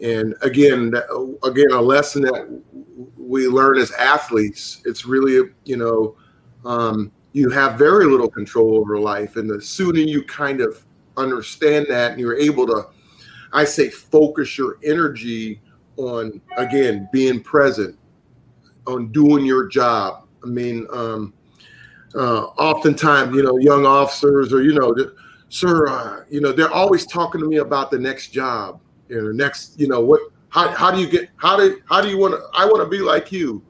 [0.01, 0.93] and again,
[1.43, 2.61] again, a lesson that
[3.17, 4.81] we learn as athletes.
[4.85, 6.15] It's really you know.
[6.65, 10.83] Um, you have very little control over life, and the sooner you kind of
[11.17, 12.87] understand that, and you're able to
[13.53, 15.61] I say focus your energy
[15.97, 17.97] on again being present,
[18.85, 20.27] on doing your job.
[20.43, 21.33] I mean, um,
[22.15, 24.95] uh, oftentimes, you know, young officers or you know,
[25.49, 28.79] sir, uh, you know, they're always talking to me about the next job,
[29.21, 32.17] know, next, you know, what, how, how do you get, how do, how do you
[32.17, 32.41] want to?
[32.53, 33.63] I want to be like you.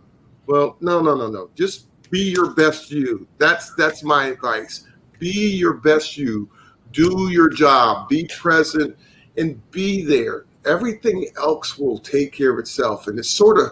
[0.47, 1.49] Well, no, no, no, no.
[1.55, 3.27] Just be your best you.
[3.37, 4.85] That's that's my advice.
[5.19, 6.49] Be your best you.
[6.93, 8.07] Do your job.
[8.07, 8.97] Be present
[9.37, 10.45] and be there.
[10.65, 13.07] Everything else will take care of itself.
[13.07, 13.71] And it's sort of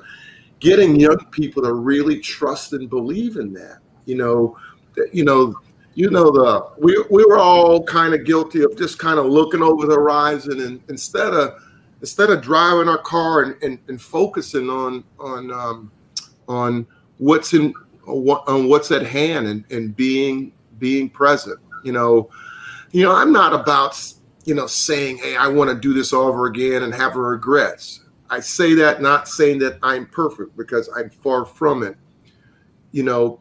[0.60, 3.80] getting young people to really trust and believe in that.
[4.06, 4.58] You know,
[5.12, 5.56] you know,
[5.96, 9.62] you know the we we were all kind of guilty of just kind of looking
[9.62, 11.60] over the horizon and instead of
[12.02, 15.92] instead of driving our car and, and, and focusing on on um,
[16.48, 16.86] on
[17.18, 17.74] what's in
[18.06, 22.30] on what's at hand and, and being being present you know
[22.92, 23.96] you know i'm not about
[24.46, 28.02] you know, saying, hey, I want to do this over again and have regrets.
[28.30, 31.98] I say that not saying that I'm perfect because I'm far from it.
[32.92, 33.40] You know,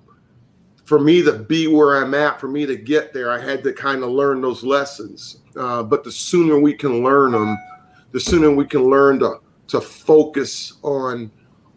[0.85, 3.73] for me to be where I'm at, for me to get there, I had to
[3.73, 5.39] kind of learn those lessons.
[5.57, 7.57] Uh, but the sooner we can learn them,
[8.13, 11.31] the sooner we can learn to to focus on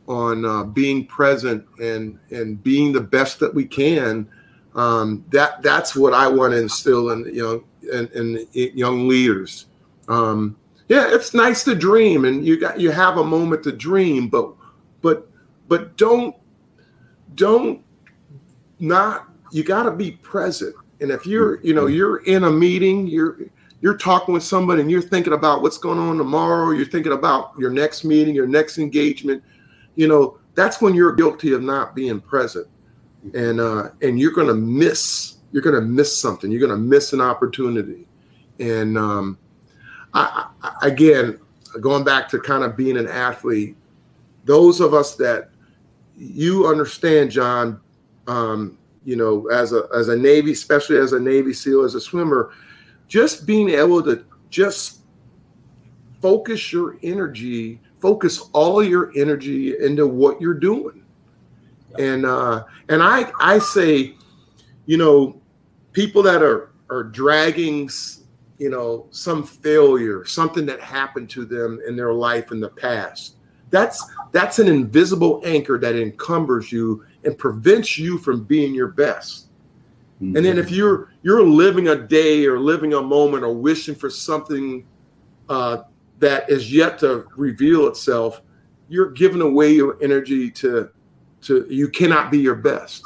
[0.07, 4.27] on uh, being present and and being the best that we can.
[4.75, 9.65] Um, that that's what I want to instill in you know and, and young leaders.
[10.07, 10.57] Um,
[10.89, 14.51] yeah, it's nice to dream, and you got you have a moment to dream, but
[15.01, 15.29] but
[15.67, 16.35] but don't
[17.35, 17.81] don't
[18.79, 20.75] not you got to be present.
[20.99, 23.39] And if you're you know you're in a meeting, you're
[23.81, 26.71] you're talking with somebody, and you're thinking about what's going on tomorrow.
[26.71, 29.43] You're thinking about your next meeting, your next engagement.
[29.95, 32.67] You know that's when you're guilty of not being present,
[33.33, 36.51] and uh, and you're going to miss you're going to miss something.
[36.51, 38.07] You're going to miss an opportunity.
[38.59, 39.37] And um,
[40.13, 41.39] I, I, again,
[41.79, 43.75] going back to kind of being an athlete,
[44.45, 45.49] those of us that
[46.15, 47.79] you understand, John,
[48.27, 52.01] um, you know, as a as a Navy, especially as a Navy SEAL, as a
[52.01, 52.51] swimmer,
[53.07, 55.01] just being able to just
[56.21, 61.03] focus your energy, focus all your energy into what you're doing.
[61.97, 64.17] And uh, and I I say
[64.87, 65.39] you know,
[65.91, 67.89] people that are are dragging,
[68.57, 73.35] you know, some failure, something that happened to them in their life in the past.
[73.69, 79.49] That's that's an invisible anchor that encumbers you and prevents you from being your best.
[80.21, 80.37] Mm-hmm.
[80.37, 84.09] And then if you're you're living a day or living a moment or wishing for
[84.09, 84.87] something
[85.49, 85.79] uh,
[86.19, 88.41] that is yet to reveal itself,
[88.87, 90.89] you're giving away your energy to
[91.41, 93.03] to you cannot be your best.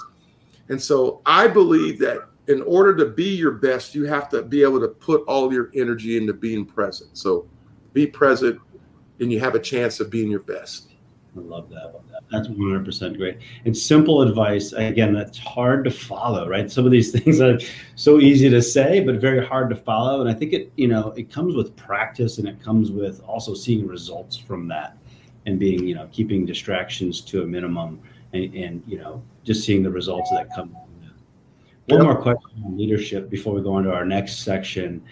[0.70, 4.62] And so I believe that in order to be your best, you have to be
[4.62, 7.18] able to put all your energy into being present.
[7.18, 7.48] So
[7.94, 8.60] be present
[9.20, 10.91] and you have a chance of being your best.
[11.36, 11.94] I love that.
[12.30, 13.38] That's 100% great.
[13.64, 16.70] And simple advice, again, that's hard to follow, right?
[16.70, 17.58] Some of these things are
[17.96, 20.20] so easy to say, but very hard to follow.
[20.20, 23.54] And I think it, you know, it comes with practice and it comes with also
[23.54, 24.98] seeing results from that
[25.46, 28.02] and being, you know, keeping distractions to a minimum
[28.34, 30.76] and, and you know, just seeing the results that come.
[31.88, 35.04] One more question on leadership before we go into our next section.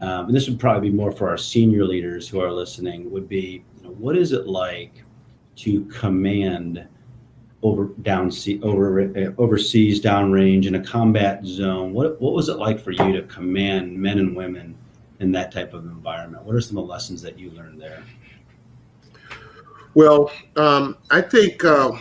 [0.00, 3.28] Um, and this would probably be more for our senior leaders who are listening would
[3.28, 5.04] be, you know, what is it like
[5.56, 6.86] to command
[7.62, 8.32] over down
[8.62, 11.92] over uh, overseas downrange in a combat zone.
[11.92, 14.74] What what was it like for you to command men and women
[15.20, 16.44] in that type of environment?
[16.44, 18.02] What are some of the lessons that you learned there?
[19.94, 21.92] Well, um, I think uh,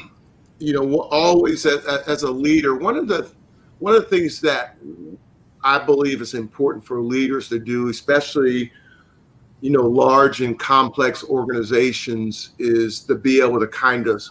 [0.59, 3.31] you know always as, as a leader, one of the
[3.79, 4.77] one of the things that
[5.63, 8.71] I believe is important for leaders to do, especially
[9.61, 14.23] you know, large and complex organizations is to be able to kind of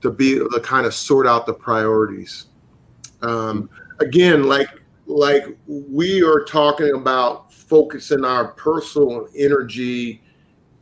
[0.00, 2.46] to be able to kind of sort out the priorities.
[3.22, 4.68] Um, again, like
[5.06, 10.22] like we are talking about focusing our personal energy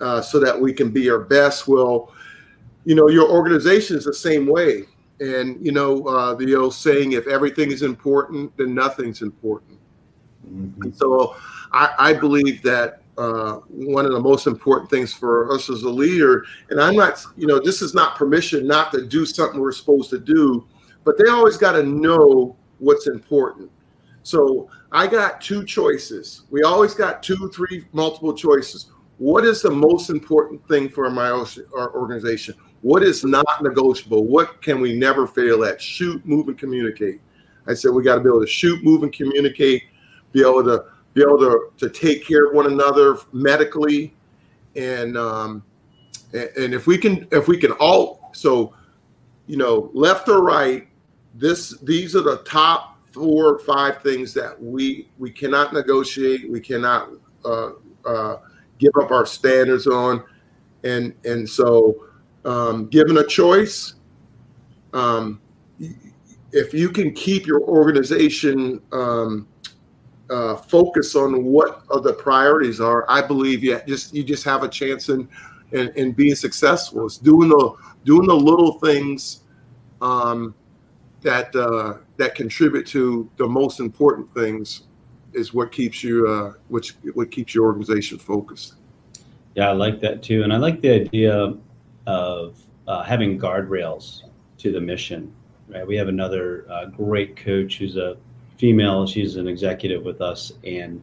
[0.01, 1.67] uh, so that we can be our best.
[1.67, 2.13] Well,
[2.85, 4.85] you know, your organization is the same way.
[5.21, 9.79] And you know, uh, the old saying, if everything is important, then nothing's important.
[10.47, 10.91] Mm-hmm.
[10.91, 11.37] So
[11.71, 15.91] I, I believe that uh, one of the most important things for us as a
[15.91, 16.45] leader.
[16.71, 20.11] And I'm not, you know, this is not permission not to do something we're supposed
[20.11, 20.67] to do,
[21.05, 23.71] but they always got to know what's important.
[24.23, 26.43] So I got two choices.
[26.51, 28.91] We always got two, three, multiple choices.
[29.19, 32.55] What is the most important thing for my organization?
[32.81, 34.27] What is not negotiable?
[34.27, 35.81] What can we never fail at?
[35.81, 37.21] Shoot, move, and communicate.
[37.67, 39.85] I said we got to be able to shoot, move, and communicate.
[40.33, 44.15] Be able to be able to, to take care of one another medically.
[44.77, 45.63] And um,
[46.33, 48.75] and if we can if we can all so
[49.47, 50.89] you know left or right
[51.35, 56.61] this these are the top four or five things that we we cannot negotiate we
[56.61, 57.11] cannot
[57.45, 57.73] uh,
[58.07, 58.37] uh,
[58.79, 60.25] give up our standards on.
[60.85, 62.07] And and so
[62.45, 63.95] um, given a choice
[64.93, 65.41] um,
[66.53, 69.47] if you can keep your organization um,
[70.31, 74.69] uh, focus on what the priorities are, I believe yeah, just you just have a
[74.69, 75.29] chance in,
[75.73, 77.07] in, in being successful.
[77.07, 79.43] It's doing the doing the little things
[80.01, 80.55] um,
[81.21, 84.83] that uh, that contribute to the most important things
[85.33, 88.75] is what keeps you uh, which what keeps your organization focused.
[89.55, 91.55] Yeah, I like that too, and I like the idea
[92.07, 94.23] of uh, having guardrails
[94.59, 95.33] to the mission.
[95.69, 98.17] Right, we have another uh, great coach who's a
[98.63, 99.09] female.
[99.09, 101.03] She's an executive with us, and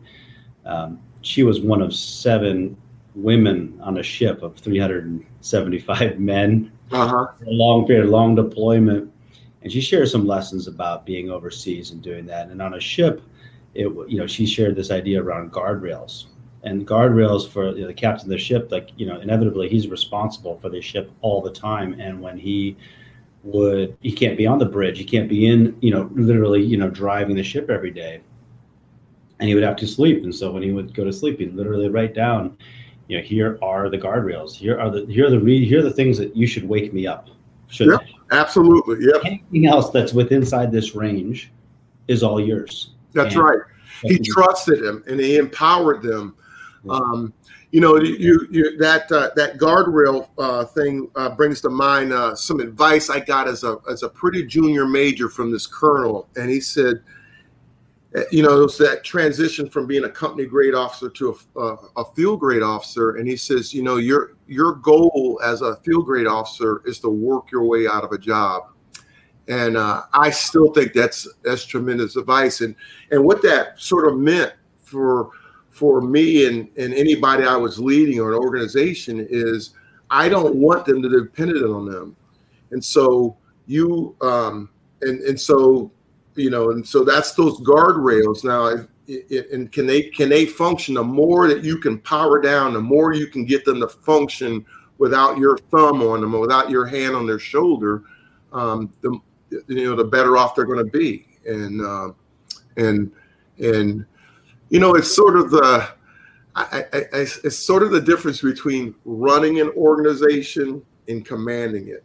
[0.66, 2.78] um, she was one of seven
[3.16, 6.72] women on a ship of 375 men.
[6.89, 7.28] Uh-huh.
[7.45, 9.12] A long period, long deployment,
[9.62, 12.47] and she shared some lessons about being overseas and doing that.
[12.47, 13.22] And on a ship,
[13.74, 16.28] it you know she shared this idea around guardrails
[16.64, 18.72] and guardrails for you know, the captain of the ship.
[18.72, 22.78] Like you know, inevitably he's responsible for the ship all the time, and when he
[23.43, 24.97] would he can't be on the bridge.
[24.97, 28.21] He can't be in you know literally you know driving the ship every day.
[29.39, 30.23] And he would have to sleep.
[30.23, 32.57] And so when he would go to sleep he'd literally write down
[33.07, 34.53] you know here are the guardrails.
[34.53, 36.93] Here are the here are the re- here are the things that you should wake
[36.93, 37.29] me up
[37.67, 38.97] should yep, absolutely.
[39.01, 41.51] Yeah anything else that's within inside this range
[42.07, 42.91] is all yours.
[43.13, 43.59] That's and right.
[44.03, 46.35] he trusted him and he empowered them.
[46.89, 47.33] Um,
[47.72, 52.36] you know, you, you that uh, that guardrail uh, thing uh, brings to mind uh,
[52.36, 56.49] some advice I got as a as a pretty junior major from this colonel, and
[56.49, 57.03] he said,
[58.15, 61.78] eh, you know, it's that transition from being a company grade officer to a, a,
[61.97, 66.05] a field grade officer, and he says, you know, your your goal as a field
[66.05, 68.63] grade officer is to work your way out of a job,
[69.47, 72.76] and uh, I still think that's that's tremendous advice, and
[73.11, 75.30] and what that sort of meant for
[75.70, 79.72] for me and, and anybody I was leading or an organization is
[80.09, 82.15] I don't want them to depend on them.
[82.72, 84.70] And so you um,
[85.01, 85.91] and and so
[86.36, 88.43] you know and so that's those guardrails.
[88.43, 88.86] Now
[89.51, 90.95] and can they can they function?
[90.95, 94.65] The more that you can power down the more you can get them to function
[94.97, 98.03] without your thumb on them or without your hand on their shoulder
[98.51, 99.20] um, the
[99.67, 101.28] you know the better off they're going to be.
[101.45, 102.11] And uh,
[102.78, 103.11] and
[103.57, 104.05] and
[104.70, 105.89] you know, it's sort of the
[106.55, 112.03] I, I, it's sort of the difference between running an organization and commanding it.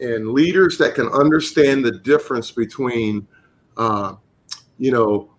[0.00, 3.26] And leaders that can understand the difference between,
[3.76, 4.14] uh,
[4.78, 5.30] you know,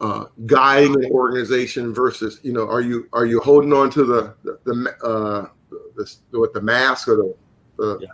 [0.00, 4.34] uh, guiding an organization versus, you know, are you are you holding on to the
[4.44, 5.46] the, the uh,
[5.96, 7.34] the, what the mask or the
[7.84, 8.08] uh, yeah.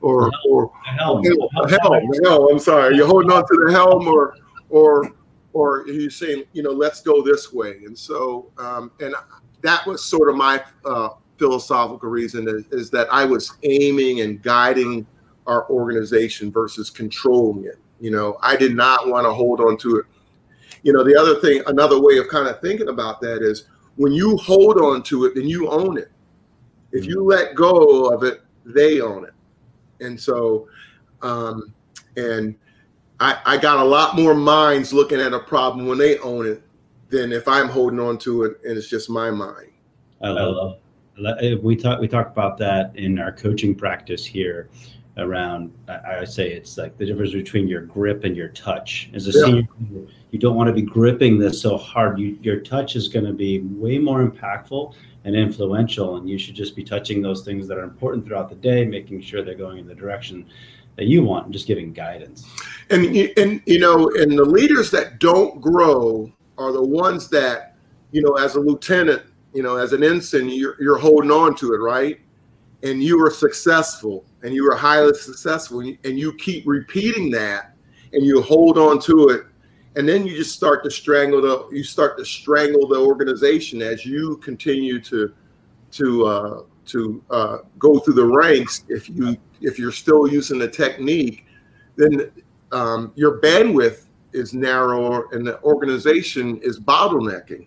[0.00, 1.22] or or the helm.
[1.22, 2.48] The helm, the helm.
[2.52, 4.36] I'm sorry, are you're holding on to the helm, or
[4.68, 5.10] or
[5.52, 7.82] or you're saying, you know, let's go this way.
[7.84, 9.14] And so, um, and
[9.62, 14.42] that was sort of my uh, philosophical reason is, is that I was aiming and
[14.42, 15.06] guiding
[15.46, 17.78] our organization versus controlling it.
[17.98, 20.06] You know, I did not want to hold on to it.
[20.82, 24.12] You know, the other thing, another way of kind of thinking about that is when
[24.12, 26.10] you hold on to it, then you own it.
[26.92, 29.34] If you let go of it, they own it.
[30.00, 30.68] And so,
[31.22, 31.74] um,
[32.16, 32.54] and
[33.20, 36.62] I, I got a lot more minds looking at a problem when they own it
[37.10, 39.70] than if I'm holding on to it and it's just my mind.
[40.22, 40.78] I love.
[41.62, 44.70] We talk we talk about that in our coaching practice here.
[45.18, 49.10] Around, I, I say it's like the difference between your grip and your touch.
[49.12, 49.44] As a yeah.
[49.44, 49.68] senior,
[50.30, 52.18] you don't want to be gripping this so hard.
[52.18, 54.94] You, your touch is going to be way more impactful
[55.24, 58.54] and influential, and you should just be touching those things that are important throughout the
[58.54, 60.46] day, making sure they're going in the direction
[61.00, 62.46] that you want, and just giving guidance.
[62.90, 67.74] And and you know, and the leaders that don't grow are the ones that,
[68.12, 69.22] you know, as a lieutenant,
[69.54, 72.20] you know, as an ensign, you're, you're holding on to it, right?
[72.82, 77.74] And you are successful, and you are highly successful, and you keep repeating that,
[78.12, 79.46] and you hold on to it
[79.96, 84.06] and then you just start to strangle the you start to strangle the organization as
[84.06, 85.34] you continue to
[85.90, 90.68] to uh, to uh, go through the ranks if you if you're still using the
[90.68, 91.46] technique
[91.96, 92.30] then
[92.72, 97.66] um, your bandwidth is narrower and the organization is bottlenecking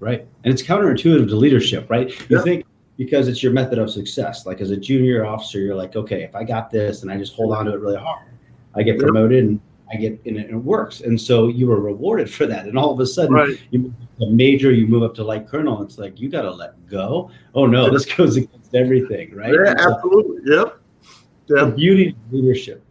[0.00, 2.42] right and it's counterintuitive to leadership right you yeah.
[2.42, 2.66] think
[2.96, 6.34] because it's your method of success like as a junior officer you're like okay if
[6.34, 8.26] i got this and i just hold on to it really hard
[8.74, 9.60] i get promoted and
[9.92, 11.00] I get in it and it works.
[11.00, 12.66] And so you were rewarded for that.
[12.66, 13.60] And all of a sudden, right.
[13.70, 15.82] you move to major, you move up to like colonel.
[15.82, 17.30] It's like, you got to let go.
[17.54, 19.54] Oh, no, this goes against everything, right?
[19.54, 20.54] Yeah, so, absolutely.
[20.54, 20.75] Yep.
[21.48, 21.66] Yeah.
[21.66, 22.82] The beauty of leadership.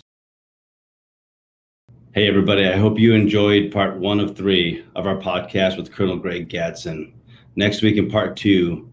[2.13, 2.65] Hey, everybody.
[2.65, 7.11] I hope you enjoyed part one of three of our podcast with Colonel Greg Gadson.
[7.57, 8.89] Next week in part two,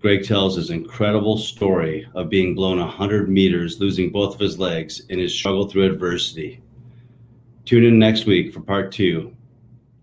[0.00, 5.00] Greg tells his incredible story of being blown 100 meters, losing both of his legs
[5.08, 6.62] in his struggle through adversity.
[7.64, 9.34] Tune in next week for part two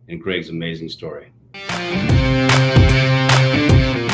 [0.10, 1.32] and Greg's amazing story.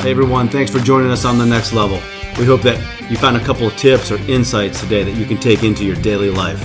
[0.04, 2.00] Hey everyone, thanks for joining us on the next level.
[2.38, 2.80] We hope that
[3.10, 5.96] you found a couple of tips or insights today that you can take into your
[5.98, 6.62] daily life.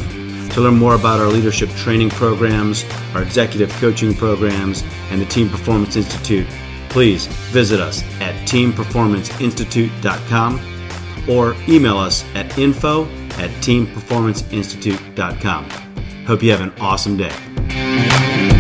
[0.55, 5.51] To learn more about our leadership training programs, our executive coaching programs, and the Team
[5.51, 6.47] Performance Institute,
[6.89, 10.61] please visit us at teamperformanceinstitute.com
[11.29, 13.05] or email us at info
[13.37, 15.71] at teamperformanceinstitute.com.
[16.27, 18.58] Hope you have an awesome day.